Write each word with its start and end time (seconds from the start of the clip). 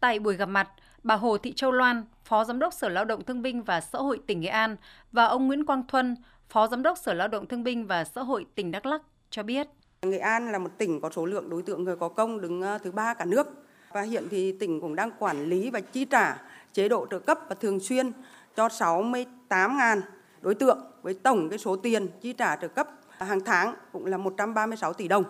Tại 0.00 0.18
buổi 0.18 0.36
gặp 0.36 0.46
mặt, 0.46 0.68
bà 1.02 1.16
Hồ 1.16 1.38
Thị 1.38 1.52
Châu 1.52 1.72
Loan, 1.72 2.04
Phó 2.24 2.44
Giám 2.44 2.58
đốc 2.58 2.72
Sở 2.72 2.88
Lao 2.88 3.04
động 3.04 3.24
Thương 3.24 3.42
binh 3.42 3.62
và 3.62 3.80
Xã 3.80 3.98
hội 3.98 4.20
tỉnh 4.26 4.40
Nghệ 4.40 4.48
An 4.48 4.76
và 5.12 5.24
ông 5.24 5.46
Nguyễn 5.46 5.66
Quang 5.66 5.86
Thuân, 5.86 6.16
Phó 6.48 6.66
Giám 6.66 6.82
đốc 6.82 6.98
Sở 6.98 7.14
Lao 7.14 7.28
động 7.28 7.46
Thương 7.46 7.64
binh 7.64 7.86
và 7.86 8.04
Xã 8.04 8.22
hội 8.22 8.46
tỉnh 8.54 8.70
Đắk 8.70 8.86
Lắk 8.86 9.02
cho 9.30 9.42
biết. 9.42 9.68
Nghệ 10.02 10.18
An 10.18 10.52
là 10.52 10.58
một 10.58 10.70
tỉnh 10.78 11.00
có 11.00 11.10
số 11.10 11.26
lượng 11.26 11.50
đối 11.50 11.62
tượng 11.62 11.84
người 11.84 11.96
có 11.96 12.08
công 12.08 12.40
đứng 12.40 12.62
ờ, 12.62 12.78
thứ 12.78 12.92
ba 12.92 13.14
cả 13.14 13.24
nước 13.24 13.46
và 13.92 14.02
hiện 14.02 14.24
thì 14.30 14.52
tỉnh 14.52 14.80
cũng 14.80 14.96
đang 14.96 15.10
quản 15.18 15.44
lý 15.44 15.70
và 15.70 15.80
chi 15.80 16.04
trả 16.04 16.42
chế 16.72 16.88
độ 16.88 17.06
trợ 17.10 17.18
cấp 17.18 17.38
và 17.48 17.54
thường 17.60 17.80
xuyên 17.80 18.12
cho 18.56 18.66
68.000 18.66 20.00
đối 20.40 20.54
tượng 20.54 20.78
với 21.02 21.14
tổng 21.14 21.48
cái 21.48 21.58
số 21.58 21.76
tiền 21.76 22.08
chi 22.20 22.32
trả 22.32 22.56
trợ 22.56 22.68
cấp 22.68 22.88
hàng 23.10 23.40
tháng 23.44 23.74
cũng 23.92 24.06
là 24.06 24.16
136 24.16 24.92
tỷ 24.92 25.08
đồng. 25.08 25.24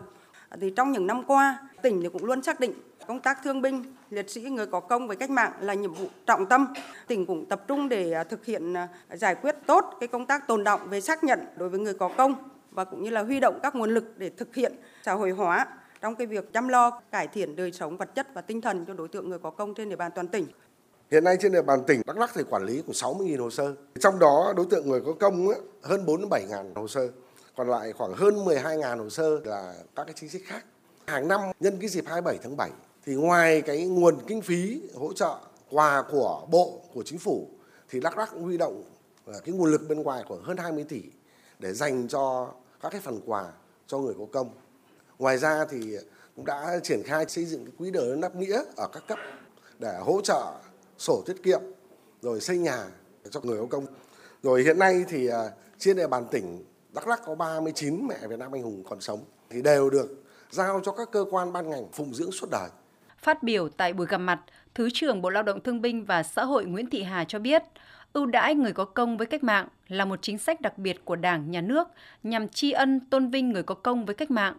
Thì 0.61 0.71
trong 0.77 0.93
những 0.93 1.07
năm 1.07 1.25
qua, 1.27 1.59
tỉnh 1.83 2.03
thì 2.03 2.09
cũng 2.13 2.25
luôn 2.25 2.43
xác 2.43 2.61
định 2.61 2.73
công 3.07 3.21
tác 3.21 3.39
thương 3.45 3.63
binh 3.63 3.85
liệt 4.11 4.31
sĩ 4.31 4.41
người 4.41 4.67
có 4.67 4.81
công 4.81 5.09
với 5.09 5.17
cách 5.17 5.31
mạng 5.31 5.53
là 5.61 5.75
nhiệm 5.75 5.95
vụ 5.95 6.07
trọng 6.27 6.47
tâm. 6.47 6.75
Tỉnh 7.07 7.27
cũng 7.27 7.47
tập 7.47 7.65
trung 7.69 7.89
để 7.89 8.13
à, 8.13 8.25
thực 8.25 8.45
hiện 8.45 8.75
à, 8.75 8.89
giải 9.13 9.35
quyết 9.35 9.55
tốt 9.67 9.85
cái 10.01 10.09
công 10.09 10.27
tác 10.27 10.47
tồn 10.47 10.65
động 10.65 10.81
về 10.89 11.01
xác 11.01 11.25
nhận 11.25 11.41
đối 11.57 11.69
với 11.69 11.81
người 11.81 11.95
có 11.95 12.11
công 12.17 12.35
và 12.71 12.85
cũng 12.85 13.03
như 13.03 13.11
là 13.11 13.23
huy 13.23 13.41
động 13.41 13.59
các 13.63 13.75
nguồn 13.75 13.91
lực 13.91 14.05
để 14.17 14.31
thực 14.31 14.55
hiện 14.55 14.73
xã 15.03 15.13
hội 15.13 15.31
hóa 15.31 15.67
trong 16.01 16.15
cái 16.15 16.27
việc 16.27 16.53
chăm 16.53 16.69
lo 16.69 16.91
cải 16.91 17.29
thiện 17.29 17.57
đời 17.57 17.73
sống 17.73 17.97
vật 17.97 18.15
chất 18.15 18.35
và 18.35 18.41
tinh 18.41 18.61
thần 18.61 18.85
cho 18.87 18.95
đối 18.95 19.09
tượng 19.09 19.29
người 19.29 19.39
có 19.39 19.51
công 19.51 19.75
trên 19.75 19.89
địa 19.89 19.97
bàn 19.97 20.11
toàn 20.15 20.29
tỉnh. 20.29 20.47
Hiện 21.11 21.25
nay 21.25 21.37
trên 21.41 21.53
địa 21.53 21.63
bàn 21.63 21.81
tỉnh 21.87 22.03
Đắk 22.07 22.19
Lắk 22.19 22.31
thì 22.35 22.43
quản 22.51 22.65
lý 22.65 22.83
của 22.87 22.93
60.000 22.93 23.41
hồ 23.41 23.51
sơ. 23.51 23.75
Trong 24.01 24.19
đó 24.19 24.53
đối 24.57 24.67
tượng 24.71 24.89
người 24.89 25.01
có 25.07 25.13
công 25.21 25.49
ấy, 25.49 25.59
hơn 25.83 26.05
47.000 26.07 26.75
hồ 26.75 26.89
sơ. 26.89 27.09
Còn 27.59 27.69
lại 27.69 27.93
khoảng 27.93 28.13
hơn 28.15 28.45
12.000 28.45 28.99
hồ 28.99 29.11
sơ 29.11 29.41
là 29.45 29.75
các 29.97 30.05
cái 30.05 30.15
chính 30.17 30.29
sách 30.29 30.43
khác. 30.45 30.65
Hàng 31.07 31.29
năm, 31.29 31.41
nhân 31.61 31.79
cái 31.81 31.89
dịp 31.89 32.05
27 32.07 32.39
tháng 32.43 32.57
7 32.57 32.71
thì 33.07 33.15
ngoài 33.15 33.63
cái 33.63 33.87
nguồn 33.87 34.19
kinh 34.27 34.43
phí 34.43 34.83
hỗ 34.95 35.13
trợ 35.13 35.39
quà 35.71 36.03
của 36.11 36.47
bộ, 36.51 36.81
của 36.95 37.03
chính 37.03 37.19
phủ, 37.19 37.49
thì 37.91 38.01
Đắk 38.01 38.19
Lắk 38.19 38.31
cũng 38.31 38.43
huy 38.43 38.57
động 38.57 38.85
ờ, 39.27 39.41
cái 39.45 39.55
nguồn 39.55 39.71
lực 39.71 39.89
bên 39.89 40.03
ngoài 40.03 40.25
khoảng 40.29 40.43
hơn 40.43 40.57
20 40.57 40.85
tỷ 40.89 41.03
để 41.59 41.73
dành 41.73 42.09
cho 42.09 42.53
các 42.81 42.93
cái 42.93 43.01
phần 43.01 43.21
quà 43.27 43.53
cho 43.87 43.99
người 43.99 44.15
có 44.19 44.25
công. 44.33 44.51
Ngoài 45.19 45.39
ra 45.39 45.65
thì 45.71 45.97
cũng 46.37 46.45
đã 46.45 46.81
triển 46.83 47.03
khai 47.03 47.25
xây 47.29 47.45
dựng 47.45 47.65
cái 47.65 47.75
quỹ 47.79 47.91
đời 47.91 48.17
nắp 48.17 48.37
nghĩa 48.37 48.63
ở 48.77 48.89
các 48.93 49.03
cấp 49.09 49.19
để 49.79 49.99
hỗ 50.01 50.21
trợ 50.21 50.55
sổ 50.99 51.23
tiết 51.27 51.43
kiệm, 51.43 51.61
rồi 52.23 52.41
xây 52.41 52.59
nhà 52.59 52.87
cho 53.31 53.41
người 53.41 53.59
có 53.61 53.67
công. 53.67 53.87
Rồi 54.43 54.63
hiện 54.63 54.79
nay 54.79 55.05
thì 55.09 55.27
ờ, 55.27 55.51
trên 55.79 55.97
địa 55.97 56.07
bàn 56.07 56.27
tỉnh 56.31 56.65
Đắk 56.95 57.09
Lắk 57.09 57.21
có 57.25 57.35
39 57.35 58.07
mẹ 58.07 58.17
Việt 58.29 58.39
Nam 58.39 58.53
anh 58.53 58.63
hùng 58.63 58.85
còn 58.89 59.01
sống 59.01 59.25
thì 59.51 59.63
đều 59.63 59.91
được 59.91 60.25
giao 60.51 60.81
cho 60.85 60.93
các 60.93 61.09
cơ 61.13 61.25
quan 61.31 61.53
ban 61.53 61.71
ngành 61.71 61.93
phụng 61.93 62.15
dưỡng 62.15 62.33
suốt 62.33 62.47
đời. 62.51 62.69
Phát 63.19 63.43
biểu 63.43 63.69
tại 63.69 63.93
buổi 63.93 64.07
gặp 64.07 64.19
mặt, 64.19 64.41
Thứ 64.75 64.91
trưởng 64.93 65.23
Bộ 65.23 65.31
Lao 65.31 65.43
động 65.43 65.61
Thương 65.61 65.83
binh 65.83 66.05
và 66.05 66.23
Xã 66.23 66.45
hội 66.45 66.65
Nguyễn 66.65 66.91
Thị 66.91 67.03
Hà 67.03 67.25
cho 67.25 67.39
biết, 67.39 67.63
ưu 68.13 68.27
đãi 68.27 68.55
người 68.55 68.73
có 68.73 68.85
công 68.85 69.17
với 69.17 69.27
cách 69.27 69.45
mạng 69.45 69.69
là 69.89 70.05
một 70.05 70.19
chính 70.23 70.39
sách 70.39 70.61
đặc 70.61 70.79
biệt 70.79 71.05
của 71.05 71.17
Đảng, 71.17 71.51
Nhà 71.51 71.61
nước 71.61 71.89
nhằm 72.23 72.49
tri 72.49 72.73
ân 72.73 73.01
tôn 73.01 73.31
vinh 73.31 73.51
người 73.51 73.63
có 73.63 73.75
công 73.75 74.05
với 74.05 74.15
cách 74.15 74.31
mạng. 74.31 74.57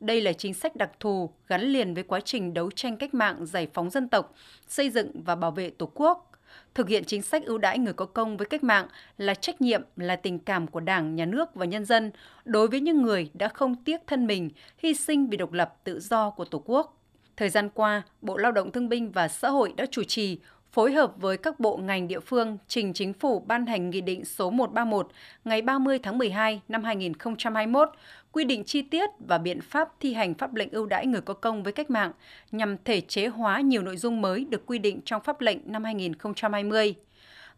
Đây 0.00 0.20
là 0.20 0.32
chính 0.32 0.54
sách 0.54 0.76
đặc 0.76 0.90
thù 1.00 1.30
gắn 1.48 1.60
liền 1.60 1.94
với 1.94 2.02
quá 2.02 2.20
trình 2.20 2.54
đấu 2.54 2.70
tranh 2.70 2.96
cách 2.96 3.14
mạng 3.14 3.46
giải 3.46 3.68
phóng 3.74 3.90
dân 3.90 4.08
tộc, 4.08 4.34
xây 4.68 4.90
dựng 4.90 5.10
và 5.24 5.34
bảo 5.34 5.50
vệ 5.50 5.70
Tổ 5.70 5.90
quốc. 5.94 6.29
Thực 6.74 6.88
hiện 6.88 7.04
chính 7.04 7.22
sách 7.22 7.44
ưu 7.44 7.58
đãi 7.58 7.78
người 7.78 7.92
có 7.92 8.06
công 8.06 8.36
với 8.36 8.46
cách 8.46 8.64
mạng 8.64 8.88
là 9.18 9.34
trách 9.34 9.60
nhiệm, 9.60 9.82
là 9.96 10.16
tình 10.16 10.38
cảm 10.38 10.66
của 10.66 10.80
Đảng, 10.80 11.16
Nhà 11.16 11.24
nước 11.24 11.54
và 11.54 11.66
nhân 11.66 11.84
dân 11.84 12.10
đối 12.44 12.68
với 12.68 12.80
những 12.80 13.02
người 13.02 13.30
đã 13.34 13.48
không 13.48 13.74
tiếc 13.84 14.00
thân 14.06 14.26
mình, 14.26 14.50
hy 14.78 14.94
sinh 14.94 15.30
vì 15.30 15.36
độc 15.36 15.52
lập 15.52 15.76
tự 15.84 16.00
do 16.00 16.30
của 16.30 16.44
Tổ 16.44 16.62
quốc. 16.66 16.96
Thời 17.36 17.48
gian 17.48 17.68
qua, 17.74 18.02
Bộ 18.22 18.36
Lao 18.36 18.52
động 18.52 18.72
Thương 18.72 18.88
binh 18.88 19.12
và 19.12 19.28
Xã 19.28 19.48
hội 19.48 19.72
đã 19.76 19.86
chủ 19.90 20.02
trì 20.04 20.38
phối 20.72 20.92
hợp 20.92 21.12
với 21.16 21.36
các 21.36 21.60
bộ 21.60 21.76
ngành 21.76 22.08
địa 22.08 22.20
phương 22.20 22.58
trình 22.68 22.92
chính 22.92 23.12
phủ 23.12 23.40
ban 23.46 23.66
hành 23.66 23.90
Nghị 23.90 24.00
định 24.00 24.24
số 24.24 24.50
131 24.50 25.08
ngày 25.44 25.62
30 25.62 25.98
tháng 25.98 26.18
12 26.18 26.60
năm 26.68 26.84
2021 26.84 27.88
quy 28.32 28.44
định 28.44 28.64
chi 28.64 28.82
tiết 28.82 29.10
và 29.18 29.38
biện 29.38 29.60
pháp 29.60 29.88
thi 30.00 30.14
hành 30.14 30.34
pháp 30.34 30.54
lệnh 30.54 30.70
ưu 30.70 30.86
đãi 30.86 31.06
người 31.06 31.20
có 31.20 31.34
công 31.34 31.62
với 31.62 31.72
cách 31.72 31.90
mạng 31.90 32.12
nhằm 32.52 32.76
thể 32.84 33.00
chế 33.00 33.26
hóa 33.26 33.60
nhiều 33.60 33.82
nội 33.82 33.96
dung 33.96 34.20
mới 34.20 34.44
được 34.44 34.66
quy 34.66 34.78
định 34.78 35.00
trong 35.04 35.22
pháp 35.22 35.40
lệnh 35.40 35.58
năm 35.64 35.84
2020. 35.84 36.94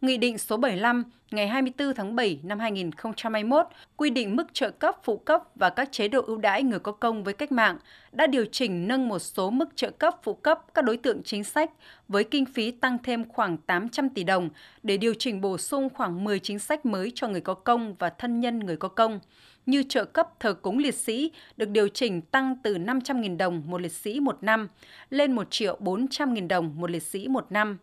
Nghị 0.03 0.17
định 0.17 0.39
số 0.39 0.57
75 0.57 1.05
ngày 1.31 1.49
24 1.49 1.95
tháng 1.95 2.17
7 2.17 2.41
năm 2.43 2.59
2021 2.59 3.67
quy 3.97 4.11
định 4.11 4.37
mức 4.37 4.55
trợ 4.55 4.71
cấp, 4.71 4.97
phụ 5.05 5.17
cấp 5.17 5.43
và 5.55 5.71
các 5.71 5.93
chế 5.93 6.09
độ 6.09 6.23
ưu 6.23 6.39
đãi 6.39 6.63
người 6.63 6.79
có 6.79 6.93
công 6.93 7.25
với 7.25 7.35
cách 7.35 7.53
mạng 7.53 7.79
đã 8.13 8.27
điều 8.27 8.45
chỉnh 8.53 8.89
nâng 8.89 9.09
một 9.09 9.19
số 9.19 9.51
mức 9.51 9.69
trợ 9.77 9.91
cấp, 9.91 10.21
phụ 10.23 10.35
cấp 10.35 10.61
các 10.75 10.85
đối 10.85 10.97
tượng 10.97 11.23
chính 11.23 11.45
sách 11.45 11.71
với 12.09 12.25
kinh 12.25 12.47
phí 12.47 12.71
tăng 12.71 12.99
thêm 13.03 13.29
khoảng 13.29 13.57
800 13.57 14.09
tỷ 14.09 14.25
đồng 14.25 14.49
để 14.83 14.97
điều 14.97 15.15
chỉnh 15.15 15.41
bổ 15.41 15.59
sung 15.59 15.89
khoảng 15.95 16.25
10 16.25 16.39
chính 16.39 16.59
sách 16.59 16.87
mới 16.87 17.13
cho 17.15 17.29
người 17.29 17.41
có 17.41 17.55
công 17.55 17.95
và 17.95 18.11
thân 18.11 18.41
nhân 18.41 18.59
người 18.59 18.77
có 18.77 18.89
công, 18.89 19.21
như 19.67 19.83
trợ 19.89 20.05
cấp 20.05 20.29
thờ 20.41 20.55
cúng 20.55 20.79
liệt 20.79 20.95
sĩ 20.95 21.33
được 21.57 21.69
điều 21.69 21.89
chỉnh 21.89 22.21
tăng 22.21 22.57
từ 22.63 22.77
500.000 22.77 23.37
đồng 23.37 23.63
một 23.67 23.81
liệt 23.81 23.93
sĩ 23.93 24.21
một 24.21 24.43
năm 24.43 24.69
lên 25.11 25.33
1 25.33 25.51
triệu 25.51 25.79
400.000 25.81 26.49
đồng 26.49 26.81
một 26.81 26.91
liệt 26.91 27.03
sĩ 27.03 27.29
một 27.29 27.47
năm 27.53 27.79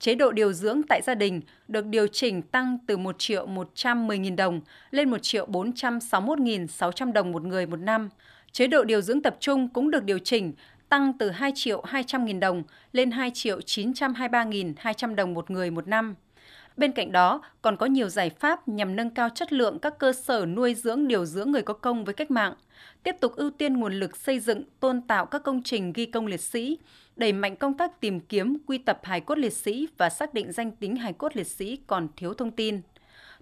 chế 0.00 0.14
độ 0.14 0.32
điều 0.32 0.52
dưỡng 0.52 0.82
tại 0.88 1.02
gia 1.02 1.14
đình 1.14 1.40
được 1.68 1.86
điều 1.86 2.06
chỉnh 2.06 2.42
tăng 2.42 2.78
từ 2.86 2.96
1 2.96 3.18
triệu 3.18 3.46
110.000 3.46 4.36
đồng 4.36 4.60
lên 4.90 5.10
1 5.10 5.18
triệu 5.22 5.46
461.600 5.46 7.12
đồng 7.12 7.32
một 7.32 7.42
người 7.42 7.66
một 7.66 7.76
năm. 7.76 8.08
Chế 8.52 8.66
độ 8.66 8.84
điều 8.84 9.00
dưỡng 9.00 9.22
tập 9.22 9.36
trung 9.40 9.68
cũng 9.68 9.90
được 9.90 10.04
điều 10.04 10.18
chỉnh 10.18 10.52
tăng 10.88 11.12
từ 11.18 11.30
2 11.30 11.52
triệu 11.54 11.82
200.000 11.82 12.40
đồng 12.40 12.62
lên 12.92 13.10
2 13.10 13.30
triệu 13.34 13.58
923.200 13.58 15.14
đồng 15.14 15.34
một 15.34 15.50
người 15.50 15.70
một 15.70 15.88
năm. 15.88 16.14
Bên 16.80 16.92
cạnh 16.92 17.12
đó, 17.12 17.42
còn 17.62 17.76
có 17.76 17.86
nhiều 17.86 18.08
giải 18.08 18.30
pháp 18.30 18.68
nhằm 18.68 18.96
nâng 18.96 19.10
cao 19.10 19.28
chất 19.34 19.52
lượng 19.52 19.78
các 19.78 19.98
cơ 19.98 20.12
sở 20.12 20.46
nuôi 20.46 20.74
dưỡng 20.74 21.08
điều 21.08 21.24
dưỡng 21.24 21.50
người 21.50 21.62
có 21.62 21.74
công 21.74 22.04
với 22.04 22.14
cách 22.14 22.30
mạng, 22.30 22.54
tiếp 23.02 23.16
tục 23.20 23.32
ưu 23.36 23.50
tiên 23.50 23.76
nguồn 23.76 23.92
lực 23.92 24.16
xây 24.16 24.40
dựng, 24.40 24.62
tôn 24.80 25.02
tạo 25.02 25.26
các 25.26 25.42
công 25.42 25.62
trình 25.62 25.92
ghi 25.92 26.06
công 26.06 26.26
liệt 26.26 26.40
sĩ, 26.40 26.78
đẩy 27.16 27.32
mạnh 27.32 27.56
công 27.56 27.76
tác 27.76 28.00
tìm 28.00 28.20
kiếm, 28.20 28.56
quy 28.66 28.78
tập 28.78 29.00
hài 29.02 29.20
cốt 29.20 29.38
liệt 29.38 29.52
sĩ 29.52 29.88
và 29.98 30.10
xác 30.10 30.34
định 30.34 30.52
danh 30.52 30.70
tính 30.70 30.96
hài 30.96 31.12
cốt 31.12 31.36
liệt 31.36 31.46
sĩ 31.46 31.78
còn 31.86 32.08
thiếu 32.16 32.34
thông 32.34 32.50
tin. 32.50 32.80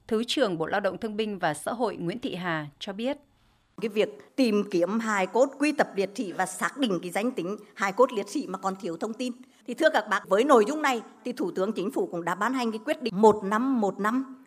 Thứ 0.06 0.24
trưởng 0.24 0.58
Bộ 0.58 0.66
Lao 0.66 0.80
động 0.80 0.98
Thương 0.98 1.16
binh 1.16 1.38
và 1.38 1.54
Xã 1.54 1.72
hội 1.72 1.96
Nguyễn 1.96 2.18
Thị 2.18 2.34
Hà 2.34 2.66
cho 2.78 2.92
biết 2.92 3.16
cái 3.80 3.88
việc 3.88 4.36
tìm 4.36 4.64
kiếm 4.70 4.98
hài 4.98 5.26
cốt 5.26 5.48
quy 5.58 5.72
tập 5.72 5.88
liệt 5.96 6.10
sĩ 6.14 6.32
và 6.32 6.46
xác 6.46 6.76
định 6.78 6.98
cái 7.02 7.10
danh 7.10 7.30
tính 7.30 7.56
hài 7.74 7.92
cốt 7.92 8.12
liệt 8.12 8.28
sĩ 8.28 8.46
mà 8.46 8.58
còn 8.58 8.76
thiếu 8.80 8.96
thông 8.96 9.14
tin 9.14 9.32
thì 9.66 9.74
thưa 9.74 9.90
các 9.92 10.04
bác 10.10 10.28
với 10.28 10.44
nội 10.44 10.64
dung 10.68 10.82
này 10.82 11.02
thì 11.24 11.32
thủ 11.32 11.50
tướng 11.50 11.72
chính 11.72 11.90
phủ 11.90 12.06
cũng 12.06 12.24
đã 12.24 12.34
ban 12.34 12.54
hành 12.54 12.72
cái 12.72 12.80
quyết 12.84 13.02
định 13.02 13.14
một 13.20 13.44
năm 13.44 13.80
một 13.80 14.00
năm 14.00 14.44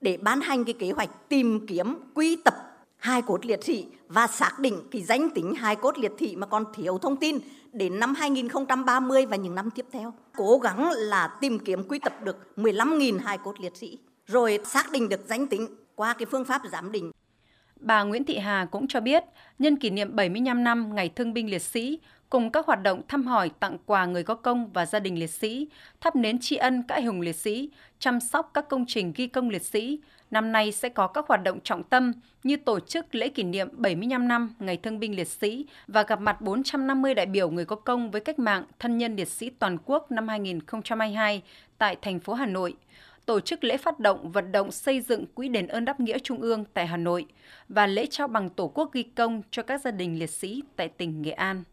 để 0.00 0.16
ban 0.16 0.40
hành 0.40 0.64
cái 0.64 0.74
kế 0.78 0.90
hoạch 0.90 1.28
tìm 1.28 1.66
kiếm 1.66 1.98
quy 2.14 2.36
tập 2.36 2.54
hài 2.96 3.22
cốt 3.22 3.46
liệt 3.46 3.64
sĩ 3.64 3.86
và 4.08 4.26
xác 4.26 4.58
định 4.58 4.82
cái 4.90 5.02
danh 5.02 5.30
tính 5.30 5.54
hài 5.54 5.76
cốt 5.76 5.98
liệt 5.98 6.12
sĩ 6.20 6.36
mà 6.36 6.46
còn 6.46 6.64
thiếu 6.74 6.98
thông 6.98 7.16
tin 7.16 7.38
đến 7.72 8.00
năm 8.00 8.14
2030 8.14 9.26
và 9.26 9.36
những 9.36 9.54
năm 9.54 9.70
tiếp 9.70 9.86
theo. 9.92 10.12
Cố 10.36 10.58
gắng 10.58 10.90
là 10.90 11.38
tìm 11.40 11.58
kiếm 11.58 11.88
quy 11.88 11.98
tập 11.98 12.12
được 12.22 12.36
15.000 12.56 13.18
hài 13.18 13.38
cốt 13.38 13.60
liệt 13.60 13.76
sĩ, 13.76 13.98
rồi 14.26 14.60
xác 14.64 14.92
định 14.92 15.08
được 15.08 15.20
danh 15.28 15.46
tính 15.46 15.68
qua 15.94 16.12
cái 16.12 16.26
phương 16.26 16.44
pháp 16.44 16.62
giám 16.72 16.92
định. 16.92 17.12
Bà 17.84 18.02
Nguyễn 18.02 18.24
Thị 18.24 18.38
Hà 18.38 18.64
cũng 18.70 18.88
cho 18.88 19.00
biết, 19.00 19.24
nhân 19.58 19.76
kỷ 19.76 19.90
niệm 19.90 20.16
75 20.16 20.64
năm 20.64 20.94
Ngày 20.94 21.08
Thương 21.08 21.32
binh 21.32 21.50
Liệt 21.50 21.62
sĩ, 21.62 21.98
cùng 22.30 22.50
các 22.50 22.66
hoạt 22.66 22.82
động 22.82 23.02
thăm 23.08 23.26
hỏi, 23.26 23.50
tặng 23.60 23.78
quà 23.86 24.06
người 24.06 24.22
có 24.22 24.34
công 24.34 24.72
và 24.72 24.86
gia 24.86 24.98
đình 24.98 25.18
liệt 25.18 25.30
sĩ, 25.30 25.68
thắp 26.00 26.16
nến 26.16 26.38
tri 26.40 26.56
ân 26.56 26.82
các 26.88 26.94
anh 26.94 27.06
hùng 27.06 27.20
liệt 27.20 27.36
sĩ, 27.36 27.70
chăm 27.98 28.20
sóc 28.20 28.50
các 28.54 28.68
công 28.68 28.84
trình 28.88 29.12
ghi 29.16 29.26
công 29.26 29.50
liệt 29.50 29.62
sĩ. 29.62 30.00
Năm 30.30 30.52
nay 30.52 30.72
sẽ 30.72 30.88
có 30.88 31.06
các 31.06 31.24
hoạt 31.28 31.42
động 31.42 31.60
trọng 31.60 31.82
tâm 31.82 32.12
như 32.42 32.56
tổ 32.56 32.80
chức 32.80 33.14
lễ 33.14 33.28
kỷ 33.28 33.42
niệm 33.42 33.68
75 33.72 34.28
năm 34.28 34.54
Ngày 34.58 34.76
Thương 34.76 35.00
binh 35.00 35.16
Liệt 35.16 35.28
sĩ 35.28 35.66
và 35.86 36.02
gặp 36.02 36.20
mặt 36.20 36.40
450 36.40 37.14
đại 37.14 37.26
biểu 37.26 37.50
người 37.50 37.64
có 37.64 37.76
công 37.76 38.10
với 38.10 38.20
cách 38.20 38.38
mạng 38.38 38.64
thân 38.78 38.98
nhân 38.98 39.16
liệt 39.16 39.28
sĩ 39.28 39.50
toàn 39.50 39.78
quốc 39.84 40.10
năm 40.10 40.28
2022 40.28 41.42
tại 41.78 41.96
thành 42.02 42.20
phố 42.20 42.34
Hà 42.34 42.46
Nội 42.46 42.74
tổ 43.26 43.40
chức 43.40 43.64
lễ 43.64 43.76
phát 43.76 44.00
động 44.00 44.32
vận 44.32 44.52
động 44.52 44.72
xây 44.72 45.00
dựng 45.00 45.26
Quỹ 45.26 45.48
đền 45.48 45.66
ơn 45.66 45.84
đáp 45.84 46.00
nghĩa 46.00 46.18
Trung 46.18 46.40
ương 46.40 46.64
tại 46.74 46.86
Hà 46.86 46.96
Nội 46.96 47.26
và 47.68 47.86
lễ 47.86 48.06
trao 48.06 48.28
bằng 48.28 48.50
Tổ 48.50 48.68
quốc 48.68 48.92
ghi 48.92 49.02
công 49.02 49.42
cho 49.50 49.62
các 49.62 49.80
gia 49.80 49.90
đình 49.90 50.18
liệt 50.18 50.30
sĩ 50.30 50.62
tại 50.76 50.88
tỉnh 50.88 51.22
Nghệ 51.22 51.30
An. 51.30 51.62